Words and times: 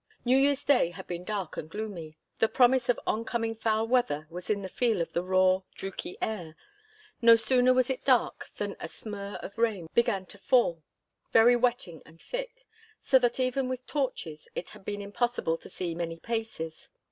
New 0.25 0.35
Year's 0.35 0.63
Day 0.63 0.89
had 0.89 1.05
been 1.05 1.23
dark 1.23 1.57
and 1.57 1.69
gloomy. 1.69 2.17
The 2.39 2.47
promise 2.47 2.89
of 2.89 2.99
oncoming 3.05 3.53
foul 3.53 3.85
weather 3.87 4.25
was 4.31 4.49
in 4.49 4.63
the 4.63 4.67
feel 4.67 4.99
of 4.99 5.13
the 5.13 5.21
raw, 5.21 5.61
drooky 5.75 6.17
air. 6.23 6.55
No 7.21 7.35
sooner 7.35 7.71
was 7.71 7.87
it 7.91 8.03
dark 8.03 8.49
than 8.57 8.71
a 8.79 8.87
smurr 8.87 9.35
of 9.43 9.59
rain 9.59 9.89
began 9.93 10.25
to 10.25 10.39
fell, 10.39 10.81
very 11.31 11.55
wetting 11.55 12.01
and 12.03 12.19
thick, 12.19 12.65
so 12.99 13.19
that 13.19 13.39
even 13.39 13.69
with 13.69 13.85
torches 13.85 14.49
it 14.55 14.69
had 14.69 14.83
been 14.85 15.03
impossible 15.03 15.55
to 15.59 15.69
see 15.69 15.93
many 15.93 16.17
paces. 16.17 16.89